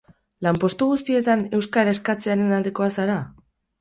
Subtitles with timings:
[0.45, 3.19] Lan-postu guztietan euskara eskatzearen aldekoa zara?